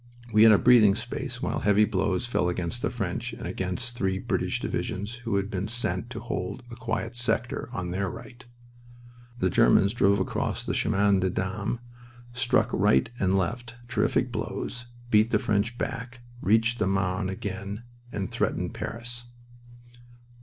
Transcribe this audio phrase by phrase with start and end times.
[0.33, 4.17] We had a breathing space while heavy blows fell against the French and against three
[4.17, 8.43] British divisions who had been sent to hold "a quiet sector" on their right.
[9.37, 11.77] The Germans drove across the Chemin des Dames,
[12.33, 18.31] struck right and left, terrific blows, beat the French back, reached the Marne again, and
[18.31, 19.25] threatened Paris.